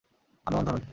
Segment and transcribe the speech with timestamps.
[0.47, 0.83] আমি অন্ধ নই।